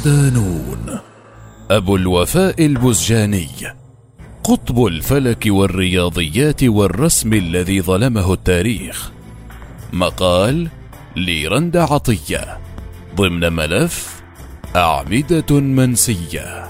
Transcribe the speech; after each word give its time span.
صدانون 0.00 0.98
أبو 1.70 1.96
الوفاء 1.96 2.66
البزجاني 2.66 3.48
قطب 4.44 4.86
الفلك 4.86 5.44
والرياضيات 5.46 6.64
والرسم 6.64 7.32
الذي 7.32 7.82
ظلمه 7.82 8.32
التاريخ. 8.32 9.10
مقال 9.92 10.68
ليرند 11.16 11.76
عطية 11.76 12.58
ضمن 13.16 13.52
ملف 13.52 14.22
أعمدة 14.76 15.60
منسية. 15.60 16.68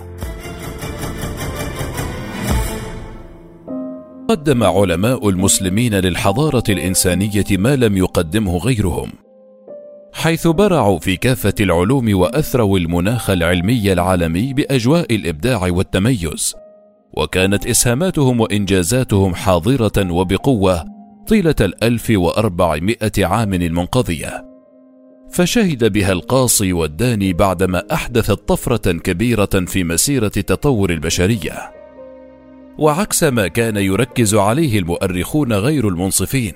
قدم 4.28 4.64
علماء 4.64 5.28
المسلمين 5.28 5.94
للحضارة 5.94 6.64
الإنسانية 6.68 7.46
ما 7.50 7.76
لم 7.76 7.96
يقدمه 7.96 8.58
غيرهم. 8.58 9.29
حيث 10.12 10.46
برعوا 10.46 10.98
في 10.98 11.16
كافة 11.16 11.54
العلوم 11.60 12.14
وأثروا 12.14 12.78
المناخ 12.78 13.30
العلمي 13.30 13.92
العالمي 13.92 14.52
بأجواء 14.52 15.14
الإبداع 15.14 15.68
والتميز. 15.70 16.54
وكانت 17.12 17.66
إسهاماتهم 17.66 18.40
وإنجازاتهم 18.40 19.34
حاضرة 19.34 20.12
وبقوة 20.12 20.84
طيلة 21.26 21.54
الألف 21.60 22.10
وأربعمائة 22.10 23.12
عام 23.18 23.54
المنقضية. 23.54 24.46
فشهد 25.30 25.92
بها 25.92 26.12
القاصي 26.12 26.72
والداني 26.72 27.32
بعدما 27.32 27.82
أحدثت 27.92 28.48
طفرة 28.48 28.92
كبيرة 28.92 29.64
في 29.66 29.84
مسيرة 29.84 30.28
تطور 30.28 30.90
البشرية. 30.90 31.70
وعكس 32.78 33.24
ما 33.24 33.48
كان 33.48 33.76
يركز 33.76 34.34
عليه 34.34 34.78
المؤرخون 34.78 35.52
غير 35.52 35.88
المنصفين 35.88 36.52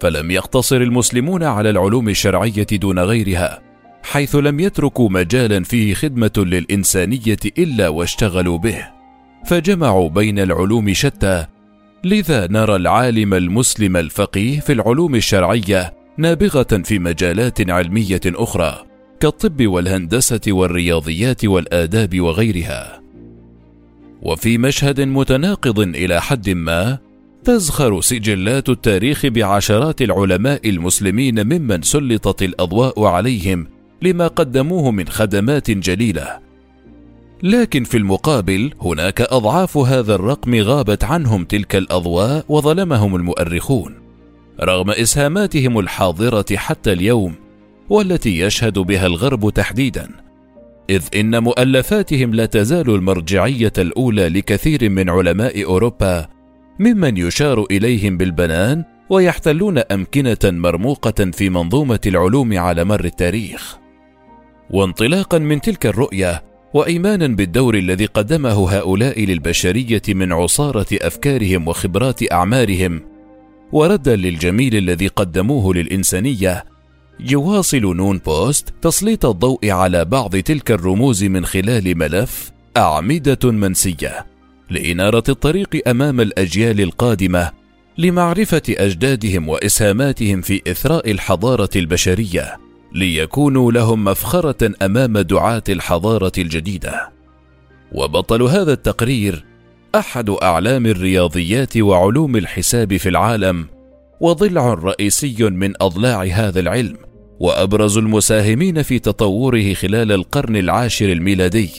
فلم 0.00 0.30
يقتصر 0.30 0.76
المسلمون 0.76 1.42
على 1.42 1.70
العلوم 1.70 2.08
الشرعية 2.08 2.66
دون 2.72 2.98
غيرها 2.98 3.60
حيث 4.02 4.36
لم 4.36 4.60
يتركوا 4.60 5.08
مجالا 5.08 5.64
فيه 5.64 5.94
خدمة 5.94 6.32
للإنسانية 6.36 7.38
إلا 7.58 7.88
واشتغلوا 7.88 8.58
به. 8.58 8.86
فجمعوا 9.46 10.08
بين 10.08 10.38
العلوم 10.38 10.92
شتى 10.92 11.46
لذا 12.04 12.46
نرى 12.50 12.76
العالم 12.76 13.34
المسلم 13.34 13.96
الفقيه 13.96 14.60
في 14.60 14.72
العلوم 14.72 15.14
الشرعية 15.14 15.94
نابغة 16.18 16.82
في 16.84 16.98
مجالات 16.98 17.70
علمية 17.70 18.20
أخرى 18.26 18.84
كالطب 19.20 19.66
والهندسة 19.66 20.40
والرياضيات 20.48 21.44
والآداب 21.44 22.20
وغيرها. 22.20 23.00
وفي 24.22 24.58
مشهد 24.58 25.00
متناقض 25.00 25.78
إلى 25.78 26.20
حد 26.20 26.50
ما 26.50 26.98
تزخر 27.48 28.00
سجلات 28.00 28.68
التاريخ 28.68 29.26
بعشرات 29.26 30.02
العلماء 30.02 30.68
المسلمين 30.68 31.46
ممن 31.46 31.82
سلطت 31.82 32.42
الأضواء 32.42 33.04
عليهم 33.04 33.66
لما 34.02 34.26
قدموه 34.26 34.90
من 34.90 35.08
خدمات 35.08 35.70
جليلة. 35.70 36.38
لكن 37.42 37.84
في 37.84 37.96
المقابل 37.96 38.72
هناك 38.80 39.20
أضعاف 39.20 39.76
هذا 39.76 40.14
الرقم 40.14 40.54
غابت 40.54 41.04
عنهم 41.04 41.44
تلك 41.44 41.76
الأضواء 41.76 42.44
وظلمهم 42.48 43.16
المؤرخون. 43.16 43.94
رغم 44.60 44.90
إسهاماتهم 44.90 45.78
الحاضرة 45.78 46.56
حتى 46.56 46.92
اليوم 46.92 47.34
والتي 47.88 48.38
يشهد 48.38 48.78
بها 48.78 49.06
الغرب 49.06 49.50
تحديدا 49.50 50.08
إذ 50.90 51.02
إن 51.16 51.42
مؤلفاتهم 51.42 52.34
لا 52.34 52.46
تزال 52.46 52.90
المرجعية 52.90 53.72
الأولى 53.78 54.28
لكثير 54.28 54.90
من 54.90 55.10
علماء 55.10 55.64
أوروبا 55.64 56.37
ممن 56.78 57.16
يشار 57.16 57.66
إليهم 57.70 58.16
بالبنان 58.16 58.84
ويحتلون 59.10 59.78
أمكنة 59.78 60.38
مرموقة 60.44 61.30
في 61.30 61.50
منظومة 61.50 62.00
العلوم 62.06 62.58
على 62.58 62.84
مر 62.84 63.04
التاريخ. 63.04 63.78
وانطلاقا 64.70 65.38
من 65.38 65.60
تلك 65.60 65.86
الرؤية 65.86 66.42
وايمانا 66.74 67.26
بالدور 67.26 67.74
الذي 67.74 68.06
قدمه 68.06 68.76
هؤلاء 68.78 69.24
للبشرية 69.24 70.02
من 70.08 70.32
عصارة 70.32 70.86
أفكارهم 70.92 71.68
وخبرات 71.68 72.32
أعمارهم 72.32 73.00
وردا 73.72 74.16
للجميل 74.16 74.76
الذي 74.76 75.06
قدموه 75.06 75.74
للإنسانية 75.74 76.64
يواصل 77.20 77.96
نون 77.96 78.18
بوست 78.18 78.74
تسليط 78.82 79.26
الضوء 79.26 79.70
على 79.70 80.04
بعض 80.04 80.36
تلك 80.36 80.70
الرموز 80.70 81.24
من 81.24 81.44
خلال 81.44 81.98
ملف 81.98 82.52
أعمدة 82.76 83.50
منسية. 83.50 84.37
لإنارة 84.70 85.24
الطريق 85.28 85.88
أمام 85.88 86.20
الأجيال 86.20 86.80
القادمة 86.80 87.50
لمعرفة 87.98 88.62
أجدادهم 88.68 89.48
وإسهاماتهم 89.48 90.40
في 90.40 90.62
إثراء 90.70 91.10
الحضارة 91.10 91.70
البشرية 91.76 92.56
ليكونوا 92.92 93.72
لهم 93.72 94.04
مفخرة 94.04 94.72
أمام 94.82 95.18
دعاة 95.18 95.62
الحضارة 95.68 96.32
الجديدة. 96.38 97.10
وبطل 97.92 98.42
هذا 98.42 98.72
التقرير 98.72 99.44
أحد 99.94 100.30
أعلام 100.30 100.86
الرياضيات 100.86 101.76
وعلوم 101.76 102.36
الحساب 102.36 102.96
في 102.96 103.08
العالم 103.08 103.66
وضلع 104.20 104.74
رئيسي 104.74 105.36
من 105.50 105.72
أضلاع 105.82 106.22
هذا 106.22 106.60
العلم 106.60 106.96
وأبرز 107.40 107.98
المساهمين 107.98 108.82
في 108.82 108.98
تطوره 108.98 109.74
خلال 109.74 110.12
القرن 110.12 110.56
العاشر 110.56 111.12
الميلادي 111.12 111.70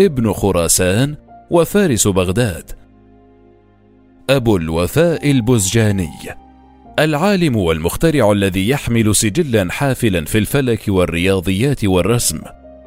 ابن 0.00 0.32
خراسان 0.32 1.16
وفارس 1.50 2.08
بغداد. 2.08 2.70
أبو 4.30 4.56
الوفاء 4.56 5.30
البزجاني 5.30 6.10
العالم 6.98 7.56
والمخترع 7.56 8.32
الذي 8.32 8.68
يحمل 8.68 9.16
سجلا 9.16 9.72
حافلا 9.72 10.24
في 10.24 10.38
الفلك 10.38 10.84
والرياضيات 10.88 11.84
والرسم 11.84 12.40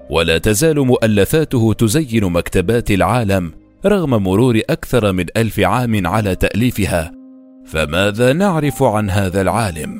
ولا 0.10 0.38
تزال 0.38 0.80
مؤلفاته 0.80 1.74
تزين 1.74 2.24
مكتبات 2.24 2.92
العالم 2.92 3.54
رغم 3.86 4.10
مرور 4.10 4.62
أكثر 4.70 5.12
من 5.12 5.26
ألف 5.38 5.60
عام 5.60 6.08
على 6.08 6.36
تأليفها. 6.36 7.12
فماذا 7.66 8.34
نعرف 8.34 8.84
عن 8.84 9.10
هذا 9.10 9.42
العالم؟ 9.42 10.00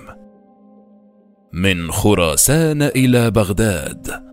من 1.54 1.92
خراسان 1.92 2.82
إلى 2.82 3.32
بغداد. 3.32 4.33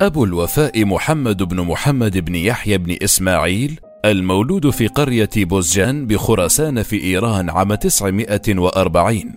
أبو 0.00 0.24
الوفاء 0.24 0.84
محمد 0.84 1.42
بن 1.42 1.60
محمد 1.60 2.18
بن 2.18 2.34
يحيى 2.34 2.78
بن 2.78 2.96
إسماعيل 3.02 3.80
المولود 4.04 4.70
في 4.70 4.86
قرية 4.86 5.30
بوزجان 5.36 6.06
بخراسان 6.06 6.82
في 6.82 7.04
إيران 7.04 7.50
عام 7.50 7.74
940 7.74 9.34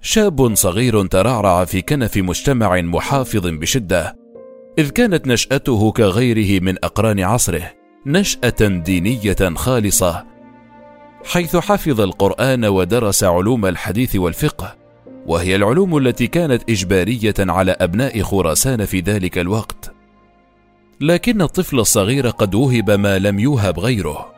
شاب 0.00 0.54
صغير 0.54 1.06
ترعرع 1.06 1.64
في 1.64 1.82
كنف 1.82 2.16
مجتمع 2.16 2.80
محافظ 2.80 3.46
بشدة 3.46 4.16
إذ 4.78 4.90
كانت 4.90 5.26
نشأته 5.26 5.92
كغيره 5.92 6.62
من 6.62 6.84
أقران 6.84 7.20
عصره 7.20 7.70
نشأة 8.06 8.68
دينية 8.68 9.54
خالصة 9.54 10.24
حيث 11.24 11.56
حفظ 11.56 12.00
القرآن 12.00 12.64
ودرس 12.64 13.24
علوم 13.24 13.66
الحديث 13.66 14.16
والفقه. 14.16 14.83
وهي 15.26 15.56
العلوم 15.56 15.96
التي 15.96 16.26
كانت 16.26 16.70
إجبارية 16.70 17.34
على 17.38 17.76
أبناء 17.80 18.22
خراسان 18.22 18.84
في 18.84 19.00
ذلك 19.00 19.38
الوقت. 19.38 19.92
لكن 21.00 21.42
الطفل 21.42 21.78
الصغير 21.80 22.30
قد 22.30 22.54
وهب 22.54 22.90
ما 22.90 23.18
لم 23.18 23.38
يوهب 23.38 23.80
غيره. 23.80 24.34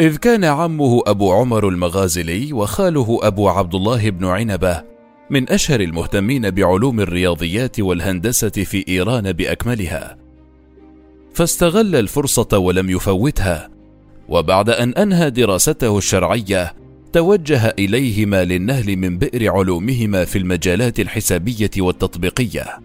إذ 0.00 0.16
كان 0.16 0.44
عمه 0.44 1.02
أبو 1.06 1.32
عمر 1.32 1.68
المغازلي 1.68 2.52
وخاله 2.52 3.18
أبو 3.22 3.48
عبد 3.48 3.74
الله 3.74 4.10
بن 4.10 4.26
عنبة 4.26 4.82
من 5.30 5.50
أشهر 5.50 5.80
المهتمين 5.80 6.50
بعلوم 6.50 7.00
الرياضيات 7.00 7.80
والهندسة 7.80 8.48
في 8.48 8.84
إيران 8.88 9.32
بأكملها. 9.32 10.16
فاستغل 11.34 11.96
الفرصة 11.96 12.58
ولم 12.58 12.90
يفوتها 12.90 13.70
وبعد 14.28 14.70
أن 14.70 14.94
أنهى 14.94 15.30
دراسته 15.30 15.98
الشرعية 15.98 16.81
توجه 17.12 17.74
إليهما 17.78 18.44
للنهل 18.44 18.96
من 18.96 19.18
بئر 19.18 19.52
علومهما 19.52 20.24
في 20.24 20.38
المجالات 20.38 21.00
الحسابية 21.00 21.70
والتطبيقية. 21.78 22.78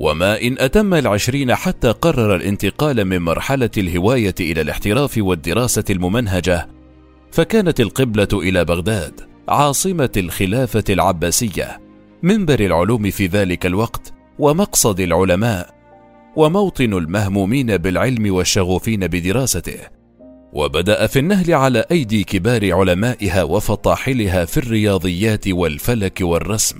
وما 0.00 0.40
إن 0.42 0.56
أتم 0.58 0.94
العشرين 0.94 1.54
حتى 1.54 1.90
قرر 1.90 2.36
الانتقال 2.36 3.04
من 3.04 3.18
مرحلة 3.18 3.70
الهواية 3.78 4.34
إلى 4.40 4.60
الاحتراف 4.60 5.18
والدراسة 5.18 5.84
الممنهجة 5.90 6.68
فكانت 7.32 7.80
القبلة 7.80 8.28
إلى 8.32 8.64
بغداد 8.64 9.20
عاصمة 9.48 10.10
الخلافة 10.16 10.84
العباسية 10.90 11.80
منبر 12.22 12.60
العلوم 12.60 13.10
في 13.10 13.26
ذلك 13.26 13.66
الوقت 13.66 14.12
ومقصد 14.38 15.00
العلماء 15.00 15.74
وموطن 16.36 16.92
المهمومين 16.92 17.76
بالعلم 17.76 18.34
والشغوفين 18.34 19.06
بدراسته. 19.06 20.01
وبدأ 20.52 21.06
في 21.06 21.18
النهل 21.18 21.54
على 21.54 21.84
أيدي 21.90 22.24
كبار 22.24 22.72
علمائها 22.72 23.42
وفطاحلها 23.42 24.44
في 24.44 24.56
الرياضيات 24.56 25.48
والفلك 25.48 26.18
والرسم. 26.20 26.78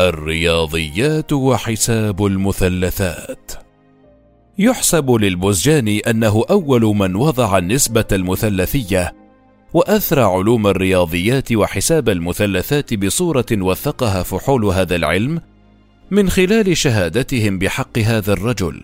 الرياضيات 0.00 1.32
وحساب 1.32 2.26
المثلثات. 2.26 3.52
يحسب 4.58 5.10
للبزجاني 5.10 6.00
أنه 6.00 6.44
أول 6.50 6.82
من 6.82 7.16
وضع 7.16 7.58
النسبة 7.58 8.04
المثلثية 8.12 9.14
واثرى 9.74 10.22
علوم 10.22 10.66
الرياضيات 10.66 11.52
وحساب 11.52 12.08
المثلثات 12.08 12.94
بصورة 12.94 13.46
وثقها 13.52 14.22
فحول 14.22 14.64
هذا 14.64 14.96
العلم 14.96 15.40
من 16.10 16.30
خلال 16.30 16.76
شهادتهم 16.76 17.58
بحق 17.58 17.98
هذا 17.98 18.32
الرجل. 18.32 18.82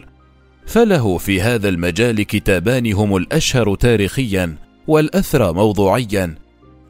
فله 0.66 1.18
في 1.18 1.40
هذا 1.40 1.68
المجال 1.68 2.22
كتابان 2.22 2.92
هم 2.92 3.16
الأشهر 3.16 3.74
تاريخيا 3.74 4.56
والاثرى 4.86 5.52
موضوعيا 5.52 6.34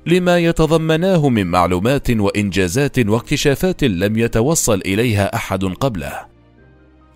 لما 0.06 0.38
يتضمناه 0.38 1.28
من 1.28 1.46
معلومات 1.46 2.10
وإنجازات 2.10 2.98
واكتشافات 2.98 3.84
لم 3.84 4.18
يتوصل 4.18 4.80
إليها 4.80 5.34
أحد 5.34 5.64
قبله. 5.64 6.12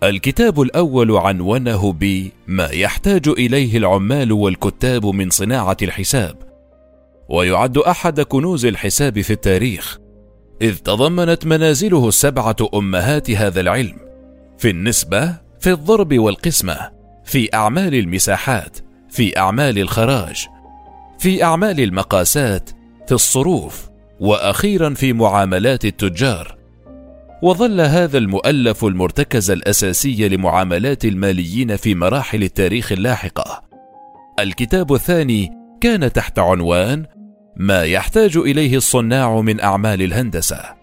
الكتاب 0.03 0.61
الأول 0.61 1.11
عنونه 1.11 1.91
ما 2.47 2.65
يحتاج 2.65 3.27
إليه 3.27 3.77
العمال 3.77 4.31
والكتاب 4.31 5.05
من 5.05 5.29
صناعة 5.29 5.77
الحساب 5.81 6.35
ويعد 7.29 7.77
أحد 7.77 8.21
كنوز 8.21 8.65
الحساب 8.65 9.21
في 9.21 9.33
التاريخ 9.33 9.97
إذ 10.61 10.75
تضمنت 10.77 11.45
منازله 11.45 12.07
السبعة 12.07 12.55
أمهات 12.73 13.31
هذا 13.31 13.61
العلم. 13.61 13.97
في 14.57 14.69
النسبة 14.69 15.35
في 15.61 15.71
الضرب 15.71 16.19
والقسمة 16.19 16.91
في 17.23 17.49
أعمال 17.53 17.95
المساحات 17.95 18.77
في 19.09 19.37
أعمال 19.37 19.79
الخراج 19.79 20.47
في 21.19 21.43
أعمال 21.43 21.79
المقاسات 21.79 22.69
في 23.07 23.11
الصروف 23.11 23.89
وأخيرا 24.19 24.93
في 24.93 25.13
معاملات 25.13 25.85
التجار. 25.85 26.57
وظل 27.41 27.81
هذا 27.81 28.17
المؤلف 28.17 28.85
المرتكز 28.85 29.51
الأساسي 29.51 30.29
لمعاملات 30.29 31.05
الماليين 31.05 31.75
في 31.75 31.95
مراحل 31.95 32.43
التاريخ 32.43 32.91
اللاحقة. 32.91 33.61
الكتاب 34.39 34.93
الثاني 34.93 35.51
كان 35.81 36.13
تحت 36.13 36.39
عنوان 36.39 37.05
ما 37.55 37.83
يحتاج 37.83 38.37
إليه 38.37 38.77
الصناع 38.77 39.41
من 39.41 39.59
أعمال 39.59 40.01
الهندسة 40.01 40.80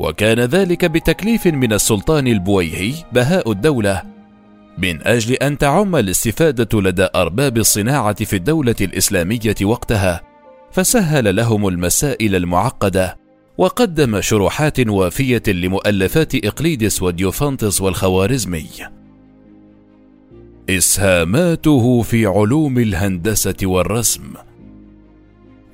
وكان 0.00 0.40
ذلك 0.40 0.84
بتكليف 0.84 1.46
من 1.46 1.72
السلطان 1.72 2.26
البويهي 2.26 2.94
بهاء 3.12 3.52
الدولة 3.52 4.02
من 4.78 5.06
أجل 5.06 5.34
أن 5.34 5.58
تعم 5.58 5.96
الاستفادة 5.96 6.80
لدى 6.80 7.08
أرباب 7.14 7.58
الصناعة 7.58 8.24
في 8.24 8.36
الدولة 8.36 8.74
الإسلامية 8.80 9.54
وقتها 9.62 10.20
فسهل 10.72 11.36
لهم 11.36 11.68
المسائل 11.68 12.36
المعقدة 12.36 13.16
وقدم 13.58 14.20
شروحات 14.20 14.80
وافية 14.88 15.42
لمؤلفات 15.48 16.34
إقليدس 16.44 17.02
وديوفانتس 17.02 17.80
والخوارزمي. 17.80 18.66
إسهاماته 20.70 22.02
في 22.02 22.26
علوم 22.26 22.78
الهندسة 22.78 23.56
والرسم 23.62 24.22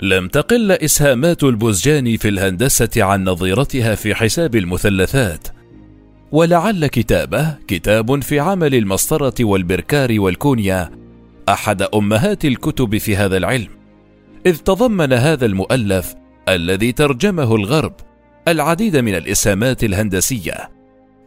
لم 0.00 0.28
تقل 0.28 0.72
إسهامات 0.72 1.44
البزجاني 1.44 2.18
في 2.18 2.28
الهندسة 2.28 2.90
عن 2.96 3.24
نظيرتها 3.24 3.94
في 3.94 4.14
حساب 4.14 4.56
المثلثات. 4.56 5.48
ولعل 6.32 6.86
كتابه 6.86 7.54
كتاب 7.68 8.22
في 8.22 8.40
عمل 8.40 8.74
المسطرة 8.74 9.34
والبركار 9.40 10.20
والكونيا 10.20 10.90
أحد 11.48 11.82
أمهات 11.82 12.44
الكتب 12.44 12.98
في 12.98 13.16
هذا 13.16 13.36
العلم. 13.36 13.68
إذ 14.46 14.56
تضمن 14.56 15.12
هذا 15.12 15.46
المؤلف 15.46 16.14
الذي 16.48 16.92
ترجمه 16.92 17.54
الغرب 17.54 17.94
العديد 18.48 18.96
من 18.96 19.14
الإسهامات 19.14 19.84
الهندسية. 19.84 20.70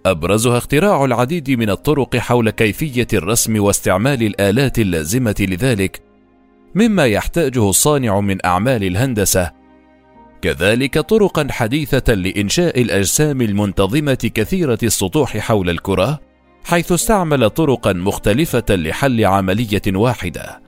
أبرزها 0.05 0.57
اختراع 0.57 1.05
العديد 1.05 1.51
من 1.51 1.69
الطرق 1.69 2.17
حول 2.17 2.49
كيفية 2.49 3.07
الرسم 3.13 3.59
واستعمال 3.63 4.23
الآلات 4.23 4.79
اللازمة 4.79 5.35
لذلك 5.39 6.08
مما 6.75 7.05
يحتاجه 7.05 7.69
الصانع 7.69 8.19
من 8.19 8.45
أعمال 8.45 8.83
الهندسة. 8.83 9.51
كذلك 10.41 10.99
طرقا 10.99 11.47
حديثة 11.51 12.13
لإنشاء 12.13 12.81
الأجسام 12.81 13.41
المنتظمة 13.41 14.31
كثيرة 14.33 14.77
السطوح 14.83 15.37
حول 15.37 15.69
الكرة 15.69 16.19
حيث 16.63 16.91
استعمل 16.91 17.49
طرقا 17.49 17.93
مختلفة 17.93 18.65
لحل 18.69 19.25
عملية 19.25 19.81
واحدة. 19.87 20.61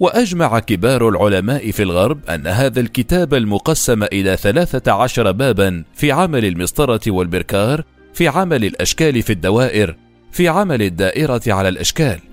وأجمع 0.00 0.58
كبار 0.58 1.08
العلماء 1.08 1.70
في 1.70 1.82
الغرب 1.82 2.26
أن 2.26 2.46
هذا 2.46 2.80
الكتاب 2.80 3.34
المقسم 3.34 4.02
إلى 4.02 4.36
ثلاثة 4.36 4.92
عشر 4.92 5.32
بابا 5.32 5.84
في 5.94 6.12
عمل 6.12 6.44
المسطرة 6.44 7.00
والبركار 7.06 7.84
في 8.14 8.28
عمل 8.28 8.64
الأشكال 8.64 9.22
في 9.22 9.32
الدوائر 9.32 9.96
في 10.32 10.48
عمل 10.48 10.82
الدائرة 10.82 11.42
على 11.46 11.68
الأشكال. 11.68 12.29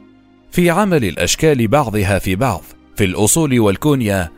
في 0.57 0.69
عمل 0.69 1.05
الأشكال 1.05 1.67
بعضها 1.67 2.19
في 2.19 2.35
بعض 2.35 2.63
في 2.95 3.05
الأصول 3.05 3.59
والكونيا 3.59 4.31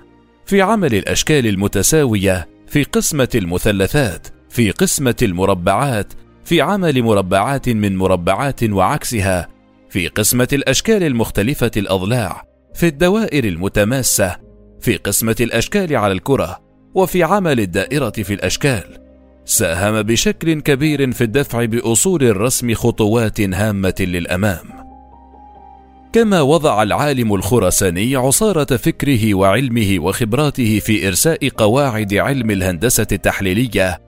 في 0.45 0.62
عمل 0.62 0.95
الأشكال 0.95 1.48
المتساوية 1.48 2.48
في 2.68 2.83
قسمة 2.83 3.30
المثلثات 3.36 4.27
في 4.50 4.71
قسمة 4.71 5.16
المربعات 5.21 6.13
في 6.45 6.62
عمل 6.62 7.04
مربعات 7.04 7.69
من 7.69 7.98
مربعات 7.98 8.63
وعكسها 8.63 9.48
في 9.89 10.07
قسمة 10.07 10.48
الأشكال 10.54 11.04
المختلفة 11.04 11.71
الأضلاع 11.77 12.44
في 12.74 12.88
الدوائر 12.88 13.44
المتماسة 13.44 14.36
في 14.81 14.95
قسمة 14.95 15.36
الأشكال 15.39 15.95
على 15.95 16.13
الكرة 16.13 16.60
وفي 16.94 17.24
عمل 17.24 17.60
الدائرة 17.60 18.10
في 18.10 18.33
الأشكال. 18.33 18.83
ساهم 19.45 20.01
بشكل 20.01 20.62
كبير 20.62 21.12
في 21.12 21.24
الدفع 21.24 21.66
بأصول 21.66 22.24
الرسم 22.24 22.74
خطوات 22.74 23.42
هامة 23.42 23.95
للأمام. 24.00 24.89
كما 26.14 26.42
وضع 26.42 26.84
العالم 26.84 27.34
الخراساني 27.34 28.16
عصارة 28.16 28.78
فكره 28.78 29.34
وعلمه 29.34 29.98
وخبراته 30.00 30.80
في 30.80 31.08
إرساء 31.08 31.50
قواعد 31.50 32.14
علم 32.14 32.52
الهندسة 32.52 33.08
التحليلية. 33.12 34.02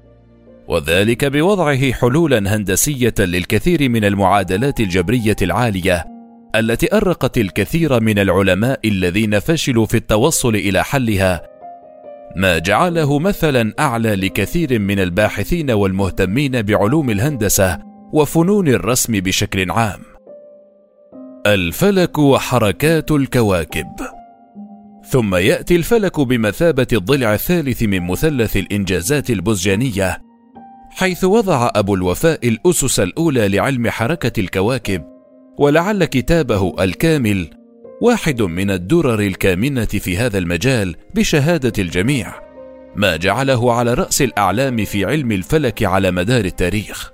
وذلك 0.67 1.25
بوضعه 1.25 1.91
حلولا 1.91 2.55
هندسية 2.55 3.13
للكثير 3.19 3.89
من 3.89 4.05
المعادلات 4.05 4.79
الجبرية 4.79 5.35
العالية 5.41 6.05
التي 6.55 6.95
أرقت 6.95 7.37
الكثير 7.37 7.99
من 7.99 8.19
العلماء 8.19 8.79
الذين 8.85 9.39
فشلوا 9.39 9.85
في 9.85 9.97
التوصل 9.97 10.55
إلى 10.55 10.83
حلها. 10.83 11.41
ما 12.35 12.57
جعله 12.57 13.19
مثلا 13.19 13.73
أعلى 13.79 14.15
لكثير 14.15 14.79
من 14.79 14.99
الباحثين 14.99 15.71
والمهتمين 15.71 16.61
بعلوم 16.61 17.09
الهندسة 17.09 17.79
وفنون 18.13 18.67
الرسم 18.67 19.13
بشكل 19.13 19.71
عام. 19.71 20.10
الفلك 21.47 22.17
وحركات 22.17 23.11
الكواكب. 23.11 23.87
ثم 25.09 25.35
يأتي 25.35 25.75
الفلك 25.75 26.19
بمثابة 26.19 26.87
الضلع 26.93 27.33
الثالث 27.33 27.83
من 27.83 28.07
مثلث 28.07 28.57
الإنجازات 28.57 29.29
البزجانية 29.29 30.21
حيث 30.89 31.23
وضع 31.23 31.69
أبو 31.75 31.95
الوفاء 31.95 32.47
الأسس 32.47 32.99
الأولى 32.99 33.47
لعلم 33.47 33.89
حركة 33.89 34.39
الكواكب 34.39 35.03
ولعل 35.57 36.05
كتابه 36.05 36.83
الكامل 36.83 37.47
واحد 38.01 38.41
من 38.41 38.71
الدرر 38.71 39.19
الكامنة 39.19 39.85
في 39.85 40.17
هذا 40.17 40.37
المجال 40.37 40.95
بشهادة 41.15 41.73
الجميع 41.79 42.33
ما 42.95 43.15
جعله 43.15 43.73
على 43.73 43.93
رأس 43.93 44.21
الأعلام 44.21 44.85
في 44.85 45.05
علم 45.05 45.31
الفلك 45.31 45.83
على 45.83 46.11
مدار 46.11 46.45
التاريخ. 46.45 47.11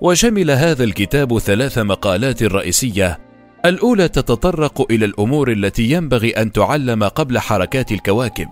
وشمل 0.00 0.50
هذا 0.50 0.84
الكتاب 0.84 1.38
ثلاث 1.38 1.78
مقالات 1.78 2.42
رئيسية 2.42 3.24
الأولى 3.64 4.08
تتطرق 4.08 4.92
إلى 4.92 5.04
الأمور 5.04 5.52
التي 5.52 5.90
ينبغي 5.90 6.30
أن 6.30 6.52
تعلم 6.52 7.04
قبل 7.04 7.38
حركات 7.38 7.92
الكواكب 7.92 8.48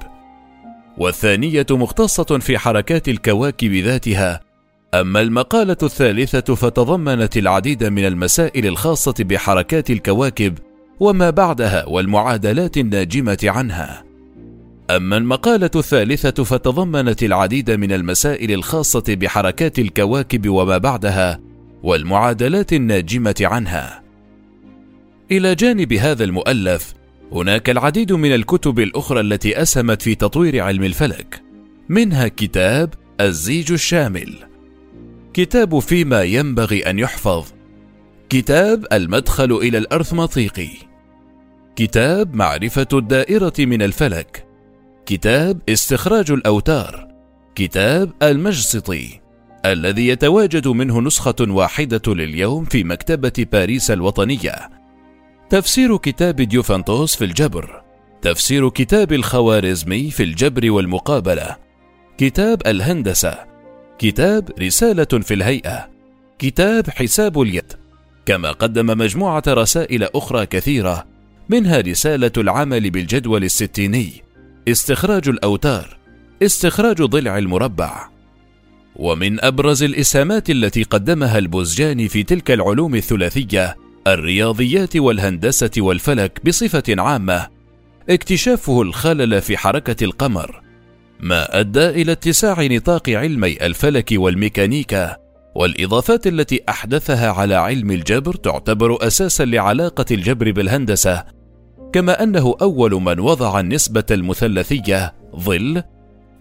والثانية 0.99 1.66
مختصة 1.71 2.38
في 2.38 2.59
حركات 2.59 3.09
الكواكب 3.09 3.73
ذاتها. 3.73 4.40
أما 4.95 5.21
المقالة 5.21 5.76
الثالثة 5.83 6.54
فتضمنت 6.54 7.37
العديد 7.37 7.85
من 7.85 8.07
المسائل 8.07 8.66
الخاصة 8.66 9.14
بحركات 9.19 9.90
الكواكب 9.90 10.59
وما 11.00 11.31
بعدها 11.31 11.87
والمعادلات 11.88 12.76
الناجمة 12.76 13.38
عنها. 13.45 14.04
أما 14.90 15.16
المقالة 15.16 15.71
الثالثة 15.76 16.45
فتضمنت 16.45 17.23
العديد 17.23 17.71
من 17.71 17.92
المسائل 17.92 18.52
الخاصة 18.52 19.04
بحركات 19.09 19.78
الكواكب 19.78 20.49
وما 20.49 20.78
بعدها 20.78 21.40
والمعادلات 21.83 22.73
الناجمة 22.73 23.35
عنها. 23.40 24.01
إلى 25.33 25.55
جانب 25.55 25.93
هذا 25.93 26.25
المؤلف 26.25 26.95
هناك 27.33 27.71
العديد 27.71 28.12
من 28.12 28.35
الكتب 28.35 28.79
الأخرى 28.81 29.21
التي 29.21 29.62
أسهمت 29.62 30.03
في 30.03 30.15
تطوير 30.15 30.62
علم 30.62 30.85
الفلك 30.85 31.43
منها 31.89 32.29
كتاب 32.29 32.95
الزيج 33.21 33.73
الشامل. 33.73 34.35
كتاب 35.35 35.79
فيما 35.79 36.23
ينبغي 36.23 36.91
أن 36.91 36.99
يحفظ. 36.99 37.47
كتاب 38.29 38.87
المدخل 38.93 39.53
إلى 39.53 39.79
الأرثماطيقي. 39.79 40.71
كتاب 41.77 42.35
معرفة 42.35 42.89
الدائرة 42.93 43.53
من 43.59 43.83
الفلك. 43.83 44.47
كتاب 45.07 45.61
استخراج 45.69 46.31
الأوتار. 46.31 47.09
كتاب 47.55 48.11
المجسطي. 48.23 49.21
الذي 49.67 50.09
يتواجد 50.09 50.69
منه 50.69 51.01
نسخة 51.01 51.37
واحدة 51.41 52.15
لليوم 52.15 52.65
في 52.65 52.85
مكتبة 52.85 53.47
باريس 53.53 53.91
الوطنية. 53.91 54.82
تفسير 55.52 55.97
كتاب 55.97 56.37
ديوفانتوس 56.37 57.16
في 57.16 57.25
الجبر 57.25 57.82
تفسير 58.23 58.68
كتاب 58.68 59.12
الخوارزمي 59.12 60.11
في 60.11 60.23
الجبر 60.23 60.71
والمقابلة 60.71 61.56
كتاب 62.18 62.62
الهندسة 62.66 63.38
كتاب 63.99 64.50
رسالة 64.61 65.04
في 65.04 65.35
الهيئة 65.35 65.90
كتاب 66.38 66.90
حساب 66.90 67.40
اليد 67.40 67.73
كما 68.26 68.52
قدم 68.52 68.87
مجموعة 68.87 69.42
رسائل 69.49 70.04
أخرى 70.04 70.47
كثيرة 70.47 71.06
منها 71.49 71.80
رسالة 71.80 72.32
العمل 72.37 72.90
بالجدول 72.90 73.44
الستيني 73.44 74.12
استخراج 74.68 75.28
الأوتار 75.28 75.99
استخراج 76.42 76.97
ضلع 76.97 77.38
المربع. 77.38 78.09
ومن 78.97 79.44
أبرز 79.44 79.82
الإسهامات 79.82 80.50
التي 80.50 80.82
قدمها 80.82 81.38
البوزجاني 81.38 82.09
في 82.09 82.23
تلك 82.23 82.50
العلوم 82.50 82.94
الثلاثية 82.94 83.82
الرياضيات 84.06 84.97
والهندسة 84.97 85.71
والفلك 85.78 86.40
بصفة 86.47 86.82
عامة 86.88 87.49
اكتشافه 88.11 88.82
الخلل 88.82 89.42
في 89.42 89.56
حركة 89.56 90.04
القمر 90.04 90.62
ما 91.21 91.61
أدى 91.61 91.88
إلى 91.88 92.12
اتساع 92.12 92.62
نطاق 92.62 93.11
علمي 93.11 93.66
الفلك 93.66 94.09
والميكانيكا 94.12 95.16
والإضافات 95.54 96.26
التي 96.26 96.61
أحدثها 96.68 97.30
على 97.30 97.54
علم 97.54 97.90
الجبر 97.90 98.35
تعتبر 98.35 99.06
أساسا 99.06 99.44
لعلاقة 99.44 100.04
الجبر 100.11 100.50
بالهندسة 100.52 101.25
كما 101.92 102.23
أنه 102.23 102.54
أول 102.62 102.92
من 102.92 103.21
وضع 103.21 103.61
النسبة 103.61 104.04
المثلثية 104.11 105.14
ظل 105.37 105.82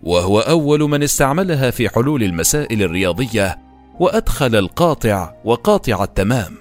وهو 0.03 0.39
أول 0.39 0.79
من 0.79 1.03
استعملها 1.03 1.71
في 1.71 1.89
حلول 1.89 2.23
المسائل 2.23 2.83
الرياضية 2.83 3.57
وأدخل 3.99 4.55
القاطع 4.55 5.33
وقاطع 5.45 6.03
التمام. 6.03 6.60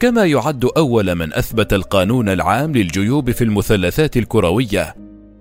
كما 0.00 0.24
يعد 0.24 0.64
أول 0.64 1.14
من 1.14 1.34
أثبت 1.34 1.72
القانون 1.72 2.28
العام 2.28 2.72
للجيوب 2.72 3.30
في 3.30 3.44
المثلثات 3.44 4.16
الكروية 4.16 4.94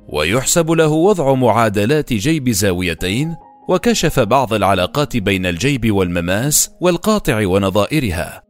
ويحسب 0.10 0.72
له 0.72 0.88
وضع 0.88 1.34
معادلات 1.34 2.14
جيب 2.14 2.50
زاويتين 2.50 3.36
وكشف 3.70 4.20
بعض 4.20 4.54
العلاقات 4.54 5.18
بين 5.18 5.46
الجيب 5.46 5.92
والمماس 5.92 6.72
والقاطع 6.82 7.48
ونظائرها. 7.48 8.44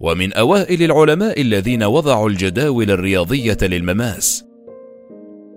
ومن 0.00 0.32
أوائل 0.32 0.82
العلماء 0.82 1.40
الذين 1.40 1.82
وضعوا 1.82 2.28
الجداول 2.28 2.90
الرياضية 2.90 3.58
للمماس. 3.62 4.44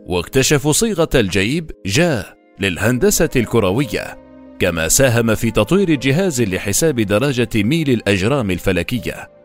واكتشفوا 0.06 0.72
صيغة 0.72 1.10
الجيب 1.16 1.72
جا 1.86 2.26
للهندسة 2.60 3.30
الكروية 3.36 4.18
كما 4.60 4.88
ساهم 4.88 5.36
في 5.36 5.52
تطوير 5.52 5.96
جهاز 5.96 6.42
لحساب 6.42 7.00
درجه 7.00 7.50
ميل 7.56 7.90
الأجرام 7.90 8.52
الفلكية. 8.52 9.39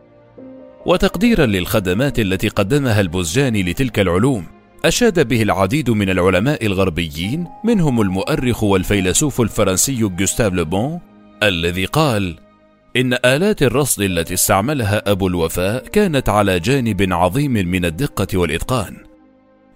وتقديرا 0.85 1.45
للخدمات 1.45 2.19
التي 2.19 2.47
قدمها 2.47 3.01
البزجاني 3.01 3.63
لتلك 3.63 3.99
العلوم 3.99 4.45
أشاد 4.85 5.27
به 5.27 5.41
العديد 5.41 5.89
من 5.89 6.09
العلماء 6.09 6.65
الغربيين 6.65 7.47
منهم 7.63 8.01
المؤرخ 8.01 8.63
والفيلسوف 8.63 9.41
الفرنسي 9.41 9.95
جوستاف 9.95 10.53
لوبون 10.53 10.99
الذي 11.43 11.85
قال 11.85 12.35
إن 12.97 13.13
آلات 13.25 13.63
الرصد 13.63 14.01
التي 14.01 14.33
استعملها 14.33 15.11
أبو 15.11 15.27
الوفاء 15.27 15.87
كانت 15.87 16.29
على 16.29 16.59
جانب 16.59 17.13
عظيم 17.13 17.51
من 17.51 17.85
الدقة 17.85 18.37
والإتقان. 18.37 18.95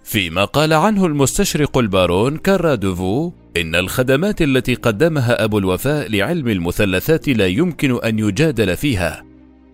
فيما 0.04 0.46
قال 0.46 0.74
عنه 0.74 1.06
المستشرق 1.06 1.78
البارون 1.78 2.38
كارادوفو 2.38 3.32
إن 3.58 3.76
الخدمات 3.76 4.42
التي 4.42 4.74
قدمها 4.74 5.44
أبو 5.44 5.58
الوفاء 5.58 6.12
لعلم 6.12 6.48
المثلثات 6.48 7.30
لا 7.30 7.48
يمكن 7.48 8.04
أن 8.04 8.20
يجادل 8.20 8.78
فيها. 8.78 9.29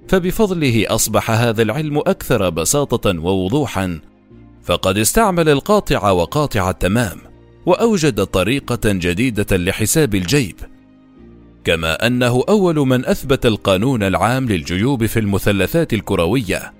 فبفضله 0.07 0.85
أصبح 0.87 1.31
هذا 1.31 1.61
العلم 1.61 1.97
أكثر 1.97 2.49
بساطة 2.49 3.19
ووضوحا. 3.19 3.99
فقد 4.63 4.97
استعمل 4.97 5.49
القاطع 5.49 6.11
وقاطع 6.11 6.69
التمام 6.69 7.17
وأوجد 7.65 8.25
طريقة 8.25 8.79
جديدة 8.85 9.57
لحساب 9.57 10.15
الجيب. 10.15 10.55
كما 11.63 12.07
أنه 12.07 12.43
أول 12.49 12.75
من 12.75 13.05
أثبت 13.05 13.45
القانون 13.45 14.03
العام 14.03 14.45
للجيوب 14.45 15.05
في 15.05 15.19
المثلثات 15.19 15.93
الكروية. 15.93 16.73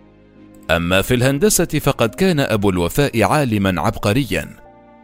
أما 0.72 1.02
في 1.02 1.14
الهندسة 1.14 1.66
فقد 1.66 2.10
كان 2.10 2.40
أبو 2.40 2.70
الوفاء 2.70 3.24
عالما 3.24 3.82
عبقريا 3.82 4.50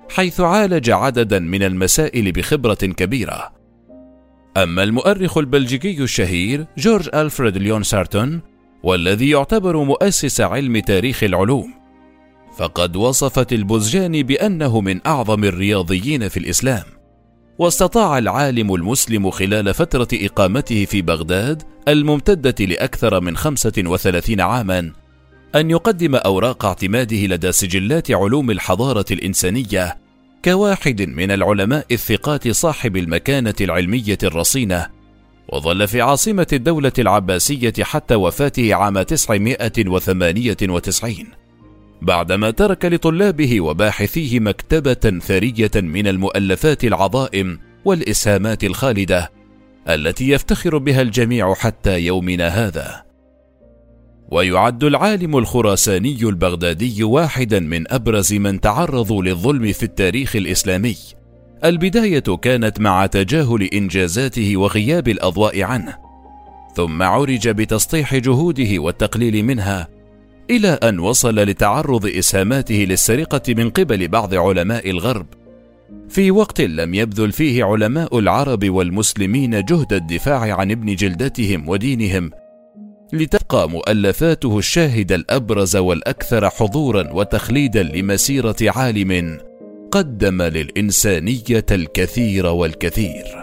حيث 0.09 0.39
عالج 0.39 0.89
عددا 0.89 1.39
من 1.39 1.63
المسائل 1.63 2.31
بخبرة 2.31 2.73
كبيرة. 2.73 3.60
أما 4.57 4.83
المؤرخ 4.83 5.37
البلجيكي 5.37 6.03
الشهير 6.03 6.65
جورج 6.77 7.09
ألفريد 7.13 7.57
ليون 7.57 7.83
سارتون 7.83 8.41
والذي 8.83 9.29
يعتبر 9.29 9.77
مؤسس 9.83 10.41
علم 10.41 10.79
تاريخ 10.79 11.23
العلوم. 11.23 11.73
فقد 12.57 12.95
وصفت 12.95 13.53
البزجاني 13.53 14.23
بأنه 14.23 14.81
من 14.81 15.07
أعظم 15.07 15.43
الرياضيين 15.43 16.29
في 16.29 16.37
الإسلام. 16.37 16.83
واستطاع 17.59 18.17
العالم 18.17 18.75
المسلم 18.75 19.29
خلال 19.29 19.73
فترة 19.73 20.07
إقامته 20.13 20.85
في 20.85 21.01
بغداد 21.01 21.63
الممتدة 21.87 22.65
لأكثر 22.65 23.21
من 23.21 23.37
خمسة 23.37 23.73
وثلاثين 23.77 24.41
عاما 24.41 24.91
أن 25.55 25.71
يقدم 25.71 26.15
أوراق 26.15 26.65
اعتماده 26.65 27.17
لدى 27.17 27.51
سجلات 27.51 28.11
علوم 28.11 28.51
الحضارة 28.51 29.05
الإنسانية 29.11 30.00
كواحد 30.45 31.01
من 31.01 31.31
العلماء 31.31 31.85
الثقات 31.91 32.47
صاحب 32.47 32.97
المكانة 32.97 33.53
العلمية 33.61 34.17
الرصينة 34.23 34.87
وظل 35.49 35.87
في 35.87 36.01
عاصمة 36.01 36.47
الدولة 36.53 36.91
العباسية 36.99 37.73
حتى 37.81 38.15
وفاته 38.15 38.75
عام 38.75 39.01
998 39.01 41.15
بعدما 42.01 42.51
ترك 42.51 42.85
لطلابه 42.85 43.61
وباحثيه 43.61 44.39
مكتبة 44.39 45.19
ثرية 45.19 45.71
من 45.75 46.07
المؤلفات 46.07 46.83
العظائم 46.83 47.59
والإسهامات 47.85 48.63
الخالدة 48.63 49.31
التي 49.89 50.29
يفتخر 50.29 50.77
بها 50.77 51.01
الجميع 51.01 51.53
حتى 51.53 51.99
يومنا 51.99 52.47
هذا. 52.47 53.10
ويعد 54.31 54.83
العالم 54.83 55.37
الخراساني 55.37 56.17
البغدادي 56.21 57.03
واحدا 57.03 57.59
من 57.59 57.91
أبرز 57.91 58.33
من 58.33 58.61
تعرضوا 58.61 59.23
للظلم 59.23 59.71
في 59.71 59.83
التاريخ 59.83 60.35
الإسلامي. 60.35 60.95
البداية 61.63 62.37
كانت 62.41 62.79
مع 62.79 63.05
تجاهل 63.05 63.63
إنجازاته 63.63 64.57
وغياب 64.57 65.07
الأضواء 65.07 65.61
عنه، 65.61 65.95
ثم 66.75 67.03
عرج 67.03 67.49
بتسطيح 67.49 68.15
جهوده 68.15 68.79
والتقليل 68.79 69.45
منها 69.45 69.87
إلى 70.49 70.67
أن 70.67 70.99
وصل 70.99 71.35
لتعرض 71.35 72.05
إسهاماته 72.05 72.75
للسرقة 72.75 73.53
من 73.53 73.69
قبل 73.69 74.07
بعض 74.07 74.33
علماء 74.33 74.89
الغرب 74.89 75.25
في 76.09 76.31
وقت 76.31 76.61
لم 76.61 76.93
يبذل 76.93 77.31
فيه 77.31 77.63
علماء 77.63 78.19
العرب 78.19 78.69
والمسلمين 78.69 79.65
جهد 79.65 79.93
الدفاع 79.93 80.55
عن 80.55 80.71
ابن 80.71 80.95
جلدتهم 80.95 81.69
ودينهم 81.69 82.31
لتبقى 83.13 83.69
مؤلفاته 83.69 84.57
الشاهد 84.57 85.11
الأبرز 85.11 85.75
والأكثر 85.75 86.49
حضورا 86.49 87.13
وتخليدا 87.13 87.83
لمسيرة 87.83 88.55
عالم 88.61 89.39
قدم 89.91 90.41
للإنسانية 90.41 91.65
الكثير 91.71 92.45
والكثير. 92.45 93.40